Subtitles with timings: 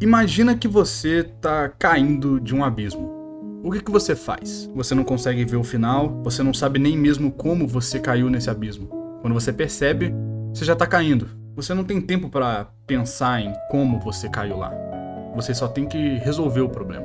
[0.00, 3.60] Imagina que você tá caindo de um abismo.
[3.62, 4.70] O que, que você faz?
[4.74, 8.48] Você não consegue ver o final, você não sabe nem mesmo como você caiu nesse
[8.48, 8.88] abismo.
[9.20, 10.10] Quando você percebe,
[10.54, 11.28] você já tá caindo.
[11.54, 14.72] Você não tem tempo para pensar em como você caiu lá.
[15.36, 17.04] Você só tem que resolver o problema.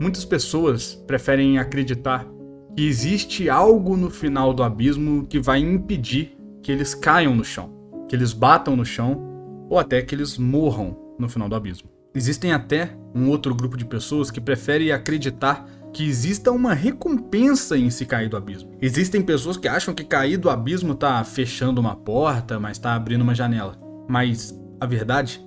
[0.00, 2.26] Muitas pessoas preferem acreditar
[2.74, 7.70] que existe algo no final do abismo que vai impedir que eles caiam no chão,
[8.08, 9.20] que eles batam no chão
[9.68, 11.89] ou até que eles morram no final do abismo.
[12.14, 17.90] Existem até um outro grupo de pessoas que prefere acreditar que exista uma recompensa em
[17.90, 18.70] se cair do abismo.
[18.80, 23.22] Existem pessoas que acham que cair do abismo está fechando uma porta, mas está abrindo
[23.22, 23.76] uma janela.
[24.08, 25.40] Mas a verdade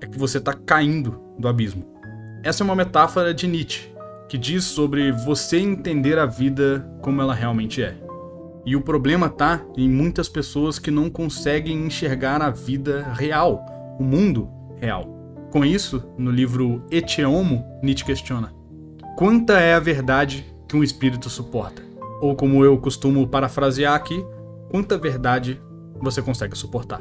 [0.00, 1.84] é que você está caindo do abismo.
[2.44, 3.92] Essa é uma metáfora de Nietzsche,
[4.28, 7.96] que diz sobre você entender a vida como ela realmente é.
[8.64, 13.64] E o problema está em muitas pessoas que não conseguem enxergar a vida real,
[13.98, 15.17] o mundo real.
[15.50, 18.52] Com isso, no livro Ecce Homo, Nietzsche questiona:
[19.16, 21.82] quanta é a verdade que um espírito suporta?
[22.20, 24.22] Ou como eu costumo parafrasear aqui,
[24.70, 25.60] quanta verdade
[26.00, 27.00] você consegue suportar?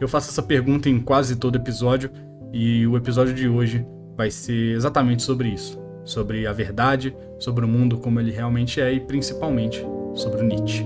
[0.00, 2.10] Eu faço essa pergunta em quase todo episódio
[2.52, 7.68] e o episódio de hoje vai ser exatamente sobre isso, sobre a verdade, sobre o
[7.68, 10.84] mundo como ele realmente é e principalmente sobre o Nietzsche.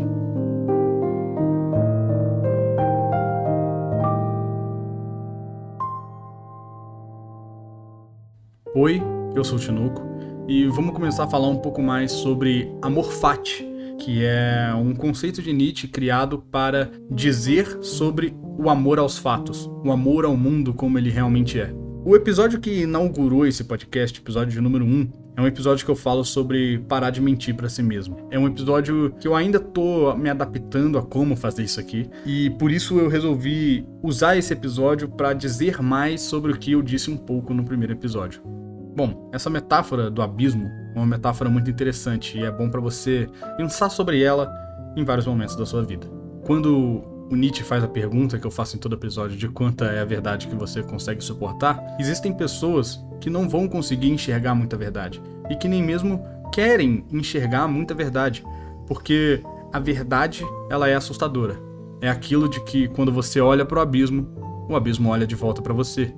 [8.73, 9.03] Oi,
[9.35, 10.01] eu sou o Tinoco
[10.47, 13.67] e vamos começar a falar um pouco mais sobre amor fati,
[13.99, 19.91] que é um conceito de Nietzsche criado para dizer sobre o amor aos fatos, o
[19.91, 21.75] amor ao mundo como ele realmente é.
[22.05, 25.97] O episódio que inaugurou esse podcast, episódio de número 1, é um episódio que eu
[25.97, 28.29] falo sobre parar de mentir para si mesmo.
[28.31, 32.51] É um episódio que eu ainda tô me adaptando a como fazer isso aqui, e
[32.51, 37.11] por isso eu resolvi usar esse episódio para dizer mais sobre o que eu disse
[37.11, 38.59] um pouco no primeiro episódio.
[38.97, 43.28] Bom, essa metáfora do abismo é uma metáfora muito interessante e é bom para você
[43.56, 44.51] pensar sobre ela
[44.97, 46.06] em vários momentos da sua vida.
[46.45, 50.00] Quando o Nietzsche faz a pergunta que eu faço em todo episódio de quanta é
[50.00, 55.23] a verdade que você consegue suportar, existem pessoas que não vão conseguir enxergar muita verdade
[55.49, 58.45] e que nem mesmo querem enxergar muita verdade,
[58.89, 59.41] porque
[59.73, 61.56] a verdade ela é assustadora.
[62.00, 64.27] É aquilo de que quando você olha para o abismo,
[64.69, 66.12] o abismo olha de volta para você.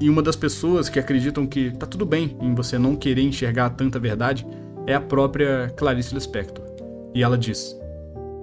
[0.00, 3.68] E uma das pessoas que acreditam que tá tudo bem em você não querer enxergar
[3.70, 4.46] tanta verdade
[4.86, 6.64] é a própria Clarice Lispector.
[7.14, 7.78] E ela diz: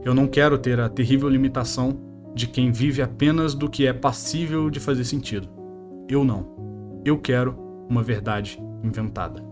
[0.05, 1.99] Eu não quero ter a terrível limitação
[2.35, 5.49] de quem vive apenas do que é passível de fazer sentido.
[6.07, 7.01] Eu não.
[7.03, 7.57] Eu quero
[7.89, 9.43] uma verdade inventada.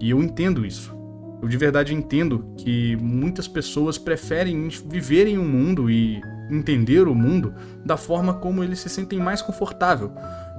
[0.00, 0.92] E eu entendo isso.
[1.40, 7.14] Eu de verdade entendo que muitas pessoas preferem viverem o um mundo e entender o
[7.14, 7.54] mundo
[7.84, 10.12] da forma como eles se sentem mais confortável,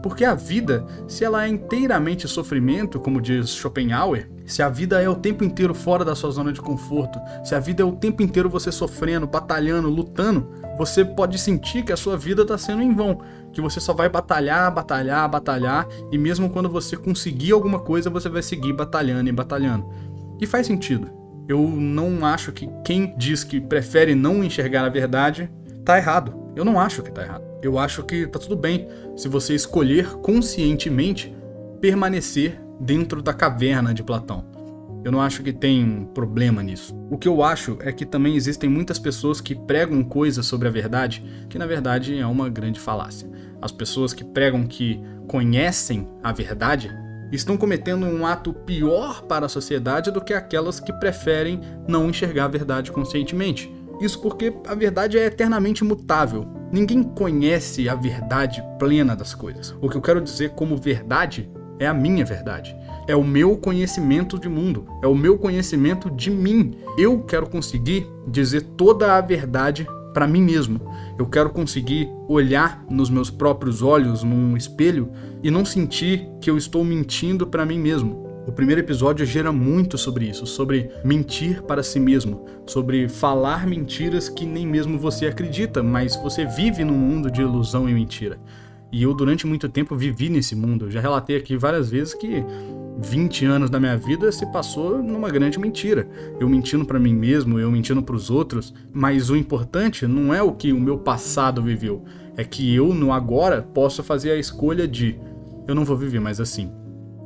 [0.04, 5.08] porque a vida, se ela é inteiramente sofrimento, como diz Schopenhauer, se a vida é
[5.08, 8.22] o tempo inteiro fora da sua zona de conforto, se a vida é o tempo
[8.22, 12.94] inteiro você sofrendo, batalhando, lutando, você pode sentir que a sua vida está sendo em
[12.94, 13.22] vão,
[13.54, 18.28] que você só vai batalhar, batalhar, batalhar, e mesmo quando você conseguir alguma coisa, você
[18.28, 19.86] vai seguir batalhando e batalhando.
[20.42, 21.10] E faz sentido.
[21.48, 25.50] Eu não acho que quem diz que prefere não enxergar a verdade
[25.86, 26.43] tá errado.
[26.56, 27.44] Eu não acho que tá errado.
[27.62, 31.36] Eu acho que tá tudo bem se você escolher conscientemente
[31.82, 34.46] permanecer dentro da caverna de Platão.
[35.04, 36.96] Eu não acho que tem problema nisso.
[37.10, 40.72] O que eu acho é que também existem muitas pessoas que pregam coisas sobre a
[40.72, 43.30] verdade que na verdade é uma grande falácia.
[43.62, 46.90] As pessoas que pregam que conhecem a verdade
[47.32, 52.46] estão cometendo um ato pior para a sociedade do que aquelas que preferem não enxergar
[52.46, 53.70] a verdade conscientemente.
[54.04, 56.46] Isso porque a verdade é eternamente mutável.
[56.74, 59.74] Ninguém conhece a verdade plena das coisas.
[59.82, 61.50] O que eu quero dizer como verdade
[61.80, 62.76] é a minha verdade.
[63.08, 66.76] É o meu conhecimento de mundo, é o meu conhecimento de mim.
[66.98, 70.82] Eu quero conseguir dizer toda a verdade para mim mesmo.
[71.18, 75.12] Eu quero conseguir olhar nos meus próprios olhos num espelho
[75.42, 78.23] e não sentir que eu estou mentindo para mim mesmo.
[78.46, 84.28] O primeiro episódio gera muito sobre isso, sobre mentir para si mesmo, sobre falar mentiras
[84.28, 88.38] que nem mesmo você acredita, mas você vive num mundo de ilusão e mentira.
[88.92, 90.92] E eu, durante muito tempo, vivi nesse mundo.
[90.92, 92.44] já relatei aqui várias vezes que
[93.00, 96.06] 20 anos da minha vida se passou numa grande mentira.
[96.38, 100.44] Eu mentindo para mim mesmo, eu mentindo para os outros, mas o importante não é
[100.44, 102.04] o que o meu passado viveu,
[102.36, 105.18] é que eu no agora posso fazer a escolha de
[105.66, 106.70] eu não vou viver mais assim.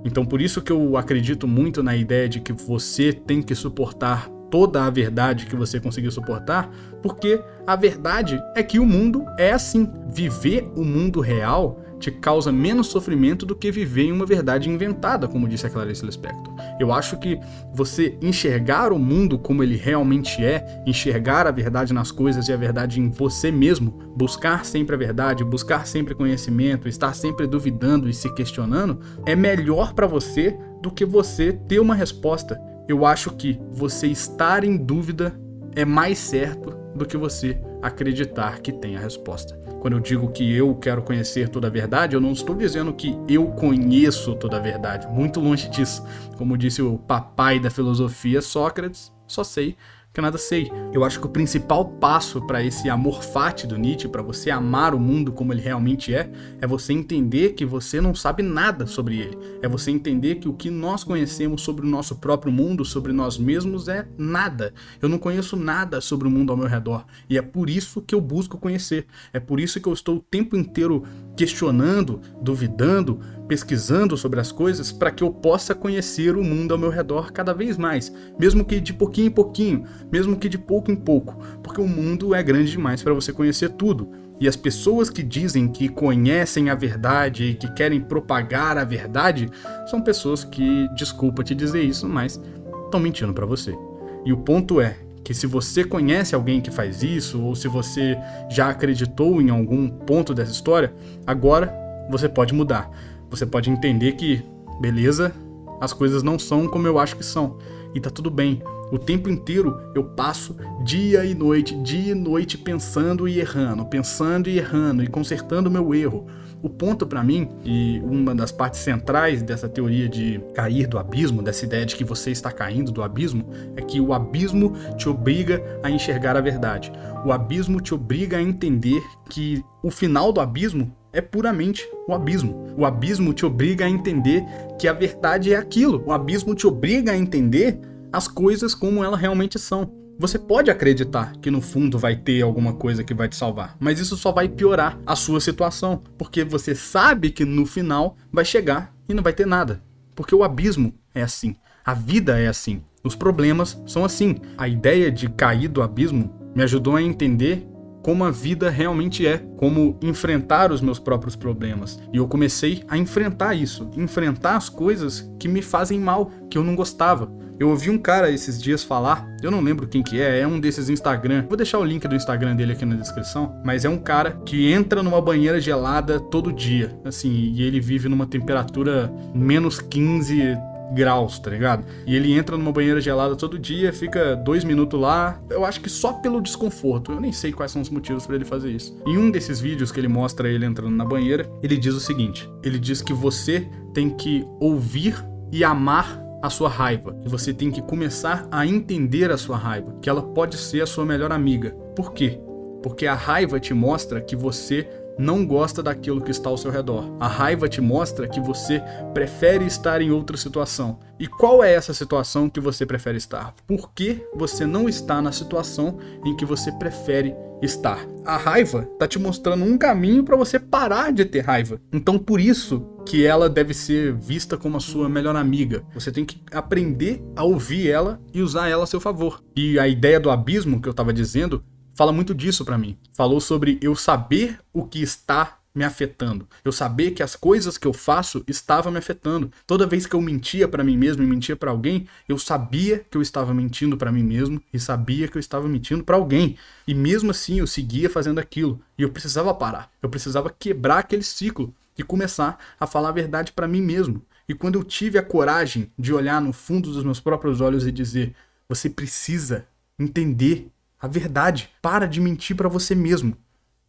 [0.06, 4.30] Então por isso que eu acredito muito na ideia de que você tem que suportar
[4.50, 6.70] toda a verdade que você conseguiu suportar,
[7.02, 9.90] porque a verdade é que o mundo é assim.
[10.08, 15.28] Viver o mundo real te causa menos sofrimento do que viver em uma verdade inventada,
[15.28, 16.54] como disse a Clarice Lispector.
[16.80, 17.40] Eu acho que
[17.74, 22.58] você enxergar o mundo como ele realmente é, enxergar a verdade nas coisas e a
[22.58, 28.14] verdade em você mesmo, buscar sempre a verdade, buscar sempre conhecimento, estar sempre duvidando e
[28.14, 32.60] se questionando, é melhor para você do que você ter uma resposta.
[32.88, 35.38] Eu acho que você estar em dúvida
[35.76, 39.67] é mais certo do que você acreditar que tem a resposta.
[39.80, 43.18] Quando eu digo que eu quero conhecer toda a verdade, eu não estou dizendo que
[43.28, 45.08] eu conheço toda a verdade.
[45.08, 46.04] Muito longe disso.
[46.38, 49.76] Como disse o papai da filosofia, Sócrates, só sei
[50.18, 50.72] que eu nada sei.
[50.92, 54.96] Eu acho que o principal passo para esse amor fati do Nietzsche, para você amar
[54.96, 59.20] o mundo como ele realmente é, é você entender que você não sabe nada sobre
[59.20, 59.38] ele.
[59.62, 63.38] É você entender que o que nós conhecemos sobre o nosso próprio mundo, sobre nós
[63.38, 64.74] mesmos, é nada.
[65.00, 67.06] Eu não conheço nada sobre o mundo ao meu redor.
[67.30, 69.06] E é por isso que eu busco conhecer.
[69.32, 71.04] É por isso que eu estou o tempo inteiro
[71.36, 76.90] questionando, duvidando, pesquisando sobre as coisas para que eu possa conhecer o mundo ao meu
[76.90, 80.96] redor cada vez mais, mesmo que de pouquinho em pouquinho, mesmo que de pouco em
[80.96, 84.12] pouco, porque o mundo é grande demais para você conhecer tudo.
[84.40, 89.50] E as pessoas que dizem que conhecem a verdade e que querem propagar a verdade
[89.88, 92.40] são pessoas que, desculpa te dizer isso, mas
[92.86, 93.76] estão mentindo para você.
[94.24, 98.16] E o ponto é que se você conhece alguém que faz isso, ou se você
[98.50, 100.94] já acreditou em algum ponto dessa história,
[101.26, 101.74] agora
[102.10, 102.90] você pode mudar
[103.30, 104.44] você pode entender que,
[104.80, 105.34] beleza,
[105.80, 107.58] as coisas não são como eu acho que são.
[107.94, 108.62] E tá tudo bem.
[108.92, 114.50] O tempo inteiro eu passo dia e noite, dia e noite pensando e errando, pensando
[114.50, 116.26] e errando e consertando o meu erro.
[116.62, 121.44] O ponto para mim, e uma das partes centrais dessa teoria de cair do abismo,
[121.44, 123.46] dessa ideia de que você está caindo do abismo,
[123.76, 126.92] é que o abismo te obriga a enxergar a verdade.
[127.26, 132.74] O abismo te obriga a entender que o final do abismo é puramente o abismo.
[132.78, 134.44] O abismo te obriga a entender
[134.80, 136.04] que a verdade é aquilo.
[136.06, 137.80] O abismo te obriga a entender
[138.12, 139.92] as coisas como elas realmente são.
[140.20, 144.00] Você pode acreditar que no fundo vai ter alguma coisa que vai te salvar, mas
[144.00, 148.92] isso só vai piorar a sua situação, porque você sabe que no final vai chegar
[149.08, 149.84] e não vai ter nada.
[150.16, 151.56] Porque o abismo é assim,
[151.86, 154.38] a vida é assim, os problemas são assim.
[154.58, 157.66] A ideia de cair do abismo me ajudou a entender
[158.08, 162.00] como a vida realmente é, como enfrentar os meus próprios problemas.
[162.14, 166.64] E eu comecei a enfrentar isso, enfrentar as coisas que me fazem mal, que eu
[166.64, 167.30] não gostava.
[167.60, 170.60] Eu ouvi um cara esses dias falar, eu não lembro quem que é, é um
[170.60, 171.46] desses Instagram.
[171.50, 174.72] Vou deixar o link do Instagram dele aqui na descrição, mas é um cara que
[174.72, 180.56] entra numa banheira gelada todo dia, assim, e ele vive numa temperatura menos 15,
[180.94, 181.86] graus, tá ligado?
[182.06, 185.40] E ele entra numa banheira gelada todo dia, fica dois minutos lá.
[185.50, 187.12] Eu acho que só pelo desconforto.
[187.12, 188.98] Eu nem sei quais são os motivos para ele fazer isso.
[189.06, 192.50] Em um desses vídeos que ele mostra ele entrando na banheira, ele diz o seguinte:
[192.64, 195.16] ele diz que você tem que ouvir
[195.52, 197.16] e amar a sua raiva.
[197.26, 200.86] E você tem que começar a entender a sua raiva, que ela pode ser a
[200.86, 201.72] sua melhor amiga.
[201.96, 202.40] Por quê?
[202.84, 204.88] Porque a raiva te mostra que você
[205.18, 207.16] não gosta daquilo que está ao seu redor.
[207.20, 208.82] A raiva te mostra que você
[209.14, 211.00] prefere estar em outra situação.
[211.20, 213.54] E qual é essa situação que você prefere estar?
[213.66, 218.06] Por que você não está na situação em que você prefere estar?
[218.24, 221.82] A raiva está te mostrando um caminho para você parar de ter raiva.
[221.92, 225.84] Então, por isso que ela deve ser vista como a sua melhor amiga.
[225.94, 229.42] Você tem que aprender a ouvir ela e usar ela a seu favor.
[229.56, 231.64] E a ideia do abismo que eu estava dizendo
[231.98, 232.96] fala muito disso para mim.
[233.16, 236.48] Falou sobre eu saber o que está me afetando.
[236.64, 239.52] Eu saber que as coisas que eu faço estavam me afetando.
[239.66, 243.18] Toda vez que eu mentia para mim mesmo e mentia para alguém, eu sabia que
[243.18, 246.56] eu estava mentindo para mim mesmo e sabia que eu estava mentindo para alguém.
[246.88, 249.92] E mesmo assim eu seguia fazendo aquilo e eu precisava parar.
[250.02, 254.24] Eu precisava quebrar aquele ciclo e começar a falar a verdade para mim mesmo.
[254.48, 257.92] E quando eu tive a coragem de olhar no fundo dos meus próprios olhos e
[257.92, 258.36] dizer:
[258.70, 259.68] você precisa
[260.00, 261.70] entender a verdade.
[261.82, 263.38] Para de mentir para você mesmo.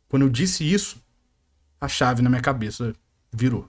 [0.09, 1.03] Quando eu disse isso,
[1.81, 2.95] a chave na minha cabeça
[3.33, 3.69] virou.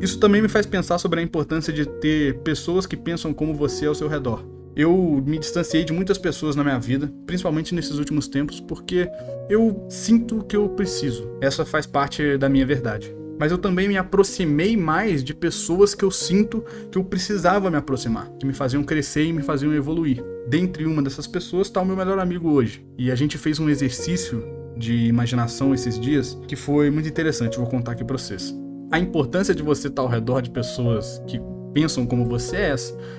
[0.00, 3.86] Isso também me faz pensar sobre a importância de ter pessoas que pensam como você
[3.86, 4.57] ao seu redor.
[4.78, 9.10] Eu me distanciei de muitas pessoas na minha vida, principalmente nesses últimos tempos, porque
[9.50, 11.28] eu sinto que eu preciso.
[11.40, 13.12] Essa faz parte da minha verdade.
[13.40, 17.76] Mas eu também me aproximei mais de pessoas que eu sinto que eu precisava me
[17.76, 20.24] aproximar, que me faziam crescer e me faziam evoluir.
[20.48, 22.86] Dentre uma dessas pessoas está o meu melhor amigo hoje.
[22.96, 24.44] E a gente fez um exercício
[24.76, 28.54] de imaginação esses dias que foi muito interessante, vou contar aqui para vocês.
[28.92, 31.40] A importância de você estar ao redor de pessoas que
[31.72, 32.68] pensam como você é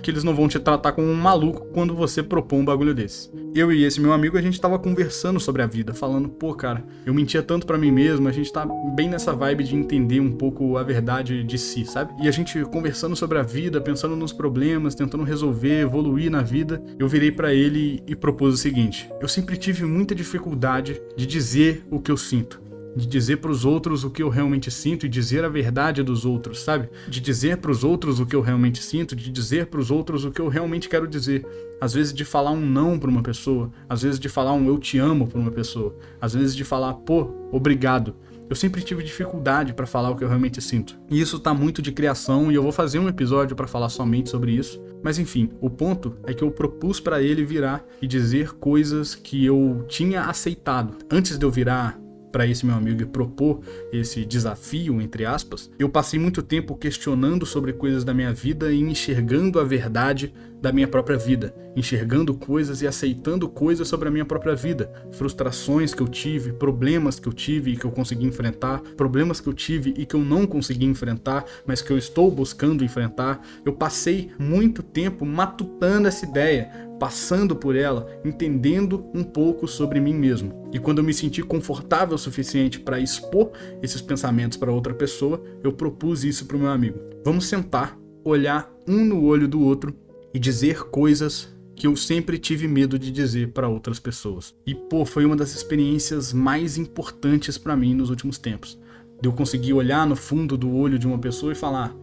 [0.02, 3.30] que eles não vão te tratar como um maluco quando você propõe um bagulho desse.
[3.56, 6.84] Eu e esse meu amigo, a gente tava conversando sobre a vida, falando, pô, cara,
[7.06, 8.66] eu mentia tanto para mim mesmo, a gente tá
[8.96, 12.14] bem nessa vibe de entender um pouco a verdade de si, sabe?
[12.22, 16.82] E a gente conversando sobre a vida, pensando nos problemas, tentando resolver, evoluir na vida,
[17.00, 21.84] eu virei para ele e propus o seguinte: eu sempre tive muita dificuldade de dizer
[21.90, 25.10] o que eu sinto de dizer para os outros o que eu realmente sinto e
[25.10, 26.90] dizer a verdade dos outros, sabe?
[27.08, 30.26] De dizer para os outros o que eu realmente sinto, de dizer para os outros
[30.26, 31.46] o que eu realmente quero dizer.
[31.80, 34.78] Às vezes de falar um não para uma pessoa, às vezes de falar um eu
[34.78, 38.16] te amo para uma pessoa, às vezes de falar pô, obrigado.
[38.50, 41.00] Eu sempre tive dificuldade para falar o que eu realmente sinto.
[41.08, 44.28] E isso tá muito de criação e eu vou fazer um episódio para falar somente
[44.28, 44.82] sobre isso.
[45.04, 49.46] Mas enfim, o ponto é que eu propus para ele virar e dizer coisas que
[49.46, 50.98] eu tinha aceitado.
[51.12, 51.99] Antes de eu virar
[52.32, 57.46] para esse meu amigo e propor esse desafio, entre aspas, eu passei muito tempo questionando
[57.46, 62.82] sobre coisas da minha vida e enxergando a verdade da minha própria vida, enxergando coisas
[62.82, 67.34] e aceitando coisas sobre a minha própria vida, frustrações que eu tive, problemas que eu
[67.34, 70.86] tive e que eu consegui enfrentar, problemas que eu tive e que eu não consegui
[70.86, 73.42] enfrentar, mas que eu estou buscando enfrentar.
[73.66, 80.14] Eu passei muito tempo matutando essa ideia, passando por ela, entendendo um pouco sobre mim
[80.14, 80.70] mesmo.
[80.74, 83.52] E quando eu me senti confortável o suficiente para expor
[83.82, 87.00] esses pensamentos para outra pessoa, eu propus isso para o meu amigo.
[87.24, 89.96] Vamos sentar, olhar um no olho do outro
[90.34, 94.54] e dizer coisas que eu sempre tive medo de dizer para outras pessoas.
[94.66, 98.78] E pô, foi uma das experiências mais importantes para mim nos últimos tempos.
[99.22, 101.96] De eu conseguir olhar no fundo do olho de uma pessoa e falar: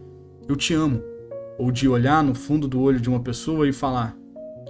[0.47, 1.01] "Eu te amo".
[1.59, 4.17] Ou de olhar no fundo do olho de uma pessoa e falar: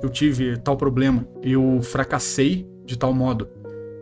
[0.02, 3.48] eu tive tal problema, eu fracassei de tal modo,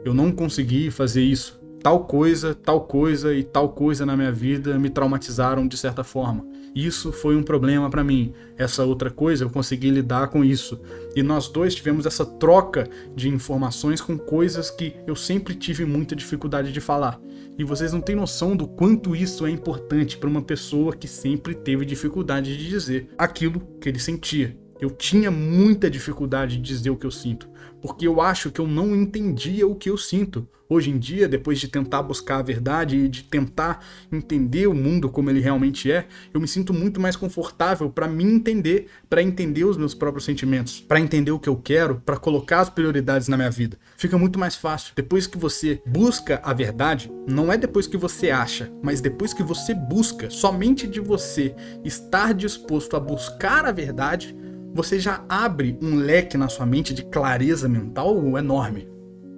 [0.03, 4.79] eu não consegui fazer isso, tal coisa, tal coisa e tal coisa na minha vida
[4.79, 6.43] me traumatizaram de certa forma.
[6.73, 8.33] Isso foi um problema para mim.
[8.57, 10.81] Essa outra coisa eu consegui lidar com isso.
[11.15, 16.15] E nós dois tivemos essa troca de informações com coisas que eu sempre tive muita
[16.15, 17.21] dificuldade de falar.
[17.55, 21.53] E vocês não têm noção do quanto isso é importante para uma pessoa que sempre
[21.53, 24.57] teve dificuldade de dizer aquilo que ele sentia.
[24.81, 27.47] Eu tinha muita dificuldade de dizer o que eu sinto,
[27.85, 30.47] porque eu acho que eu não entendia o que eu sinto.
[30.67, 35.07] Hoje em dia, depois de tentar buscar a verdade e de tentar entender o mundo
[35.07, 39.65] como ele realmente é, eu me sinto muito mais confortável para me entender, para entender
[39.65, 43.37] os meus próprios sentimentos, para entender o que eu quero, para colocar as prioridades na
[43.37, 43.77] minha vida.
[43.95, 44.93] Fica muito mais fácil.
[44.95, 49.43] Depois que você busca a verdade, não é depois que você acha, mas depois que
[49.43, 54.35] você busca, somente de você estar disposto a buscar a verdade,
[54.75, 58.89] você já abre um leque na sua mente de clareza mental enorme.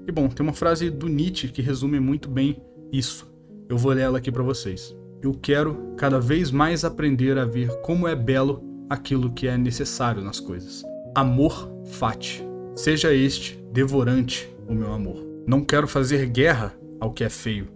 [0.08, 2.60] E bom, tem uma frase do Nietzsche que resume muito bem
[2.91, 3.32] isso.
[3.70, 4.98] Eu vou ler ela aqui para vocês.
[5.22, 10.24] Eu quero cada vez mais aprender a ver como é belo aquilo que é necessário
[10.24, 10.84] nas coisas.
[11.13, 12.44] Amor fati.
[12.75, 15.24] Seja este devorante o meu amor.
[15.46, 17.67] Não quero fazer guerra ao que é feio.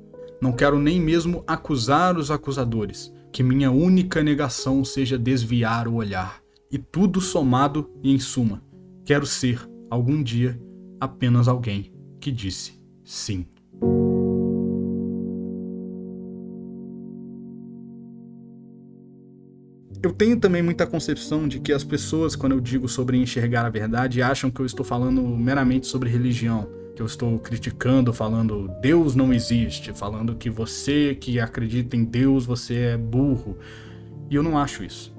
[0.41, 3.13] Não quero nem mesmo acusar os acusadores.
[3.31, 6.40] Que minha única negação seja desviar o olhar
[6.71, 8.63] e tudo somado e em suma,
[9.03, 9.59] quero ser,
[9.89, 10.59] algum dia,
[10.99, 13.45] apenas alguém que disse sim.
[20.03, 23.69] Eu tenho também muita concepção de que as pessoas, quando eu digo sobre enxergar a
[23.69, 29.13] verdade, acham que eu estou falando meramente sobre religião, que eu estou criticando, falando Deus
[29.13, 33.57] não existe, falando que você que acredita em Deus, você é burro.
[34.27, 35.13] E eu não acho isso.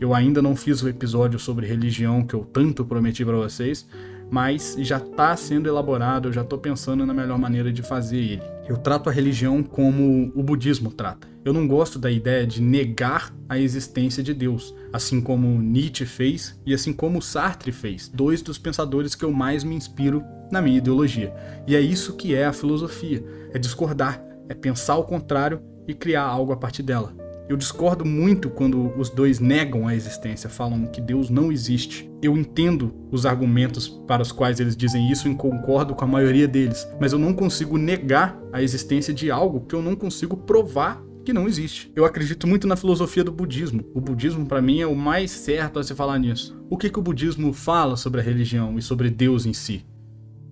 [0.00, 3.88] Eu ainda não fiz o episódio sobre religião que eu tanto prometi para vocês,
[4.30, 8.42] mas já está sendo elaborado, eu já estou pensando na melhor maneira de fazer ele.
[8.68, 11.26] Eu trato a religião como o budismo trata.
[11.44, 16.60] Eu não gosto da ideia de negar a existência de Deus, assim como Nietzsche fez
[16.64, 20.78] e assim como Sartre fez, dois dos pensadores que eu mais me inspiro na minha
[20.78, 21.34] ideologia.
[21.66, 26.22] E é isso que é a filosofia: é discordar, é pensar o contrário e criar
[26.22, 27.27] algo a partir dela.
[27.48, 32.10] Eu discordo muito quando os dois negam a existência, falam que Deus não existe.
[32.20, 36.46] Eu entendo os argumentos para os quais eles dizem isso e concordo com a maioria
[36.46, 41.02] deles, mas eu não consigo negar a existência de algo que eu não consigo provar
[41.24, 41.90] que não existe.
[41.96, 43.82] Eu acredito muito na filosofia do budismo.
[43.94, 46.58] O budismo, para mim, é o mais certo a se falar nisso.
[46.68, 49.86] O que, que o budismo fala sobre a religião e sobre Deus em si?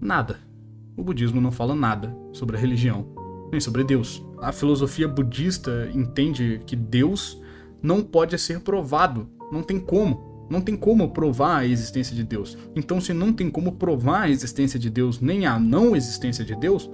[0.01, 0.39] Nada.
[0.97, 3.17] O budismo não fala nada sobre a religião
[3.51, 4.26] nem sobre Deus.
[4.41, 7.41] A filosofia budista entende que Deus
[7.83, 10.47] não pode ser provado, não tem como.
[10.49, 12.57] Não tem como provar a existência de Deus.
[12.75, 16.55] Então, se não tem como provar a existência de Deus, nem a não existência de
[16.55, 16.89] Deus,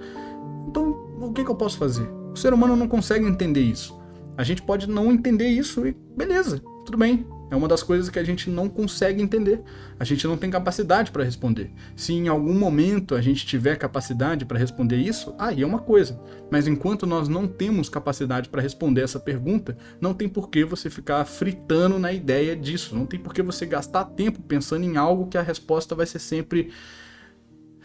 [0.67, 0.89] então
[1.21, 2.09] o que, que eu posso fazer?
[2.33, 3.95] O ser humano não consegue entender isso.
[4.35, 8.17] A gente pode não entender isso e beleza, Tudo bem, é uma das coisas que
[8.17, 9.61] a gente não consegue entender.
[9.99, 11.71] A gente não tem capacidade para responder.
[11.95, 16.19] Se em algum momento a gente tiver capacidade para responder isso, aí é uma coisa.
[16.51, 20.89] Mas enquanto nós não temos capacidade para responder essa pergunta, não tem por que você
[20.89, 22.95] ficar fritando na ideia disso.
[22.95, 26.19] Não tem por que você gastar tempo pensando em algo que a resposta vai ser
[26.19, 26.71] sempre.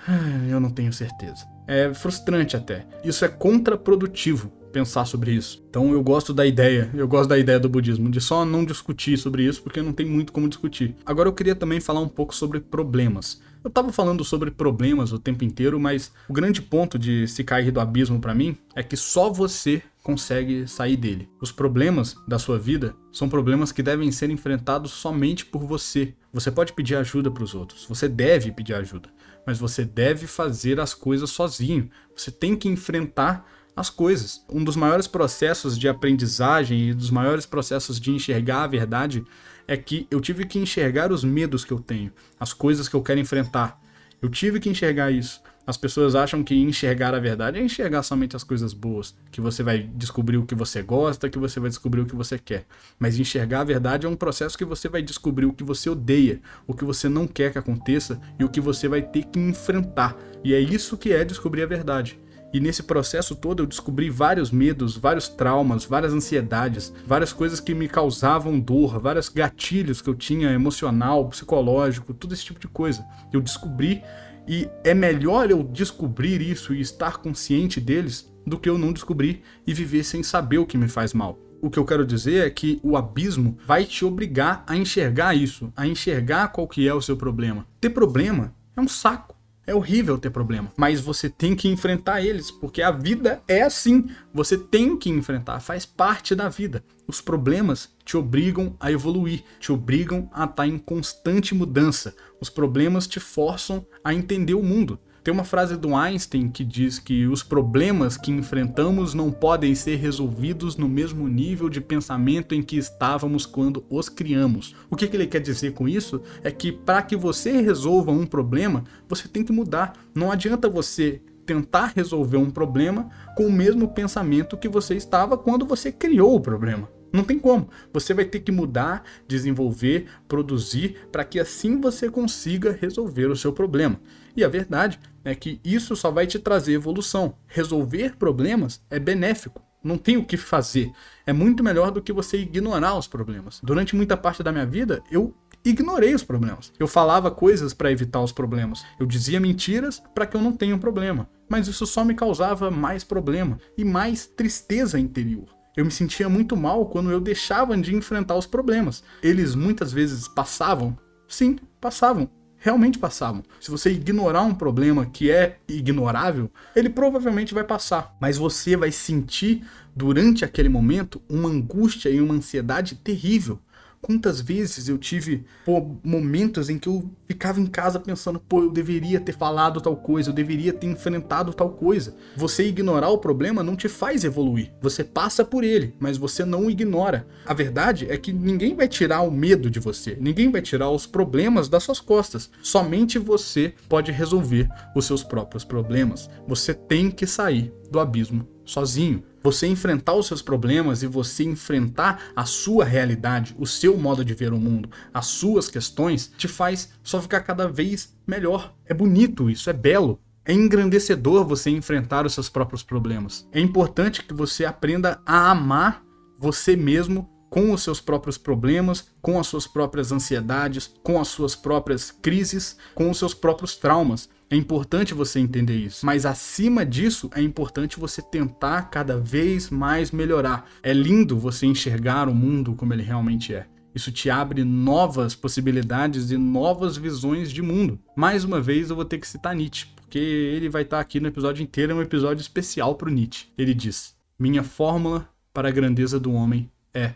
[0.06, 1.46] Ah, eu não tenho certeza.
[1.66, 2.86] É frustrante até.
[3.04, 5.64] Isso é contraprodutivo pensar sobre isso.
[5.68, 9.18] Então eu gosto da ideia, eu gosto da ideia do budismo, de só não discutir
[9.18, 10.94] sobre isso, porque não tem muito como discutir.
[11.04, 13.40] Agora eu queria também falar um pouco sobre problemas.
[13.62, 17.72] Eu tava falando sobre problemas o tempo inteiro, mas o grande ponto de se cair
[17.72, 21.28] do abismo para mim é que só você consegue sair dele.
[21.40, 26.14] Os problemas da sua vida são problemas que devem ser enfrentados somente por você.
[26.32, 29.10] Você pode pedir ajuda para os outros, você deve pedir ajuda,
[29.46, 31.90] mas você deve fazer as coisas sozinho.
[32.16, 33.46] Você tem que enfrentar
[33.78, 34.44] as coisas.
[34.50, 39.24] Um dos maiores processos de aprendizagem e dos maiores processos de enxergar a verdade
[39.68, 43.02] é que eu tive que enxergar os medos que eu tenho, as coisas que eu
[43.02, 43.80] quero enfrentar.
[44.20, 45.40] Eu tive que enxergar isso.
[45.64, 49.62] As pessoas acham que enxergar a verdade é enxergar somente as coisas boas, que você
[49.62, 52.66] vai descobrir o que você gosta, que você vai descobrir o que você quer.
[52.98, 56.40] Mas enxergar a verdade é um processo que você vai descobrir o que você odeia,
[56.66, 60.16] o que você não quer que aconteça e o que você vai ter que enfrentar.
[60.42, 62.18] E é isso que é descobrir a verdade.
[62.52, 67.74] E nesse processo todo eu descobri vários medos, vários traumas, várias ansiedades, várias coisas que
[67.74, 73.04] me causavam dor, vários gatilhos que eu tinha emocional, psicológico, todo esse tipo de coisa.
[73.32, 74.02] Eu descobri
[74.46, 79.42] e é melhor eu descobrir isso e estar consciente deles do que eu não descobrir
[79.66, 81.38] e viver sem saber o que me faz mal.
[81.60, 85.72] O que eu quero dizer é que o abismo vai te obrigar a enxergar isso,
[85.76, 87.66] a enxergar qual que é o seu problema.
[87.80, 89.37] Ter problema é um saco.
[89.68, 94.06] É horrível ter problema, mas você tem que enfrentar eles, porque a vida é assim.
[94.32, 96.82] Você tem que enfrentar, faz parte da vida.
[97.06, 102.16] Os problemas te obrigam a evoluir, te obrigam a estar em constante mudança.
[102.40, 104.98] Os problemas te forçam a entender o mundo.
[105.22, 109.96] Tem uma frase do Einstein que diz que os problemas que enfrentamos não podem ser
[109.96, 114.74] resolvidos no mesmo nível de pensamento em que estávamos quando os criamos.
[114.90, 116.22] O que, ele quer dizer com isso?
[116.42, 119.94] É que para que você resolva um problema, você tem que mudar.
[120.14, 125.64] Não adianta você tentar resolver um problema com o mesmo pensamento que você estava quando
[125.64, 126.88] você criou o problema.
[127.10, 127.70] Não tem como.
[127.92, 133.52] Você vai ter que mudar, desenvolver, produzir para que assim você consiga resolver o seu
[133.52, 133.98] problema.
[134.38, 137.34] E a verdade é que isso só vai te trazer evolução.
[137.48, 139.60] Resolver problemas é benéfico.
[139.82, 140.92] Não tem o que fazer.
[141.26, 143.58] É muito melhor do que você ignorar os problemas.
[143.64, 146.72] Durante muita parte da minha vida, eu ignorei os problemas.
[146.78, 148.84] Eu falava coisas para evitar os problemas.
[149.00, 151.28] Eu dizia mentiras para que eu não tenha um problema.
[151.48, 155.48] Mas isso só me causava mais problema e mais tristeza interior.
[155.76, 159.02] Eu me sentia muito mal quando eu deixava de enfrentar os problemas.
[159.20, 160.96] Eles muitas vezes passavam.
[161.26, 163.42] Sim, passavam realmente passavam.
[163.60, 168.90] Se você ignorar um problema que é ignorável, ele provavelmente vai passar, mas você vai
[168.90, 173.58] sentir durante aquele momento uma angústia e uma ansiedade terrível.
[174.00, 178.70] Quantas vezes eu tive pô, momentos em que eu ficava em casa pensando, pô, eu
[178.70, 182.16] deveria ter falado tal coisa, eu deveria ter enfrentado tal coisa.
[182.36, 184.72] Você ignorar o problema não te faz evoluir.
[184.80, 187.26] Você passa por ele, mas você não ignora.
[187.44, 191.06] A verdade é que ninguém vai tirar o medo de você, ninguém vai tirar os
[191.06, 192.50] problemas das suas costas.
[192.62, 196.30] Somente você pode resolver os seus próprios problemas.
[196.46, 199.22] Você tem que sair do abismo sozinho.
[199.48, 204.34] Você enfrentar os seus problemas e você enfrentar a sua realidade, o seu modo de
[204.34, 208.74] ver o mundo, as suas questões, te faz só ficar cada vez melhor.
[208.84, 210.20] É bonito isso, é belo.
[210.44, 213.48] É engrandecedor você enfrentar os seus próprios problemas.
[213.50, 216.04] É importante que você aprenda a amar
[216.38, 221.56] você mesmo com os seus próprios problemas, com as suas próprias ansiedades, com as suas
[221.56, 224.28] próprias crises, com os seus próprios traumas.
[224.50, 226.06] É importante você entender isso.
[226.06, 230.66] Mas acima disso, é importante você tentar cada vez mais melhorar.
[230.82, 233.66] É lindo você enxergar o mundo como ele realmente é.
[233.94, 237.98] Isso te abre novas possibilidades e novas visões de mundo.
[238.16, 241.28] Mais uma vez eu vou ter que citar Nietzsche, porque ele vai estar aqui no
[241.28, 243.48] episódio inteiro, é um episódio especial para o Nietzsche.
[243.58, 247.14] Ele diz: Minha fórmula para a grandeza do homem é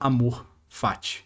[0.00, 1.24] amor fati.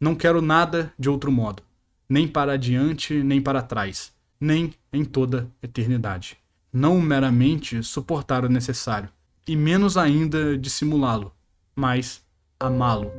[0.00, 1.62] Não quero nada de outro modo,
[2.08, 6.36] nem para adiante, nem para trás, nem em toda eternidade.
[6.72, 9.08] Não meramente suportar o necessário,
[9.46, 11.32] e menos ainda dissimulá-lo,
[11.74, 12.22] mas
[12.58, 13.12] amá-lo.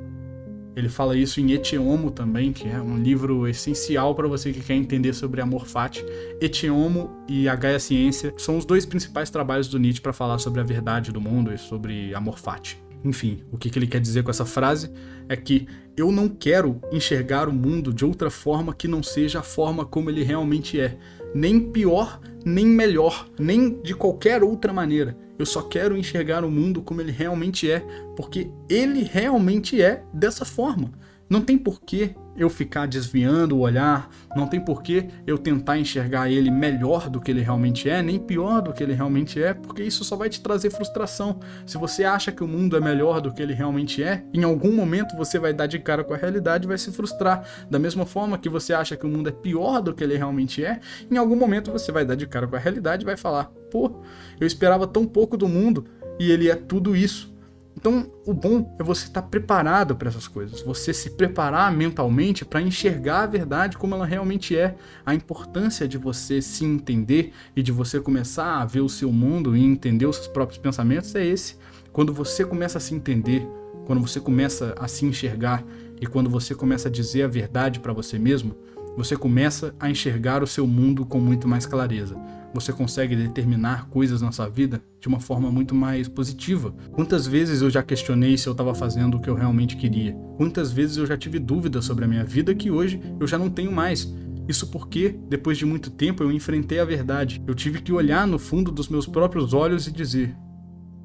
[0.75, 4.73] Ele fala isso em Etiomo também, que é um livro essencial para você que quer
[4.73, 6.04] entender sobre amor fati.
[6.41, 10.60] Etiomo e a Gaia Ciência são os dois principais trabalhos do Nietzsche para falar sobre
[10.60, 12.78] a verdade do mundo e sobre amor fati.
[13.06, 14.91] Enfim, o que, que ele quer dizer com essa frase
[15.30, 19.43] é que eu não quero enxergar o mundo de outra forma que não seja a
[19.43, 20.97] forma como ele realmente é.
[21.34, 25.17] Nem pior, nem melhor, nem de qualquer outra maneira.
[25.38, 27.79] Eu só quero enxergar o mundo como ele realmente é,
[28.15, 30.91] porque ele realmente é dessa forma.
[31.30, 36.52] Não tem porquê eu ficar desviando o olhar, não tem porquê eu tentar enxergar ele
[36.52, 40.04] melhor do que ele realmente é, nem pior do que ele realmente é, porque isso
[40.04, 41.40] só vai te trazer frustração.
[41.66, 44.74] Se você acha que o mundo é melhor do que ele realmente é, em algum
[44.74, 47.48] momento você vai dar de cara com a realidade e vai se frustrar.
[47.70, 50.64] Da mesma forma que você acha que o mundo é pior do que ele realmente
[50.64, 53.46] é, em algum momento você vai dar de cara com a realidade e vai falar:
[53.72, 54.02] pô,
[54.40, 55.86] eu esperava tão pouco do mundo
[56.20, 57.35] e ele é tudo isso.
[57.78, 62.62] Então, o bom é você estar preparado para essas coisas, você se preparar mentalmente para
[62.62, 64.76] enxergar a verdade como ela realmente é.
[65.06, 69.56] A importância de você se entender e de você começar a ver o seu mundo
[69.56, 71.58] e entender os seus próprios pensamentos é esse.
[71.92, 73.46] Quando você começa a se entender,
[73.86, 75.64] quando você começa a se enxergar
[76.00, 78.56] e quando você começa a dizer a verdade para você mesmo,
[78.96, 82.16] você começa a enxergar o seu mundo com muito mais clareza
[82.56, 86.74] você consegue determinar coisas na sua vida de uma forma muito mais positiva.
[86.94, 90.13] Quantas vezes eu já questionei se eu estava fazendo o que eu realmente queria?
[90.38, 93.50] Quantas vezes eu já tive dúvidas sobre a minha vida que hoje eu já não
[93.50, 94.12] tenho mais?
[94.48, 97.44] Isso porque, depois de muito tempo, eu enfrentei a verdade.
[97.46, 100.34] Eu tive que olhar no fundo dos meus próprios olhos e dizer: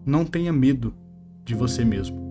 [0.07, 0.95] não tenha medo
[1.45, 2.30] de você mesmo.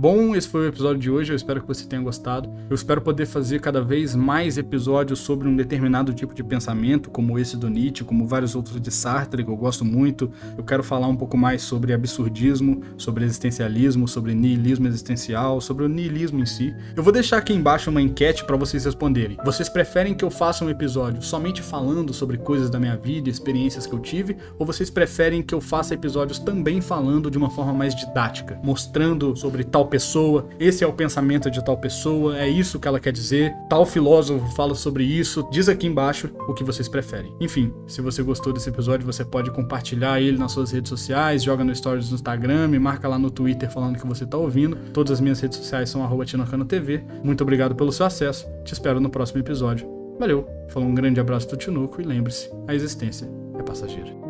[0.00, 2.48] Bom, esse foi o episódio de hoje, eu espero que você tenha gostado.
[2.70, 7.36] Eu espero poder fazer cada vez mais episódios sobre um determinado tipo de pensamento, como
[7.36, 10.30] esse do Nietzsche, como vários outros de Sartre, que eu gosto muito.
[10.56, 15.88] Eu quero falar um pouco mais sobre absurdismo, sobre existencialismo, sobre niilismo existencial, sobre o
[15.88, 16.72] niilismo em si.
[16.94, 19.36] Eu vou deixar aqui embaixo uma enquete para vocês responderem.
[19.44, 23.84] Vocês preferem que eu faça um episódio somente falando sobre coisas da minha vida, experiências
[23.84, 27.72] que eu tive, ou vocês preferem que eu faça episódios também falando de uma forma
[27.72, 32.78] mais didática, mostrando sobre tal pessoa, esse é o pensamento de tal pessoa, é isso
[32.78, 35.48] que ela quer dizer, tal filósofo fala sobre isso.
[35.50, 37.34] Diz aqui embaixo o que vocês preferem.
[37.40, 41.64] Enfim, se você gostou desse episódio, você pode compartilhar ele nas suas redes sociais, joga
[41.64, 44.76] no stories do Instagram, me marca lá no Twitter falando que você está ouvindo.
[44.92, 47.04] Todas as minhas redes sociais são @tinocano_tv.
[47.24, 48.46] Muito obrigado pelo seu acesso.
[48.64, 49.88] Te espero no próximo episódio.
[50.18, 50.46] Valeu.
[50.68, 54.27] Falou um grande abraço do Tinuco e lembre-se, a existência é passageira.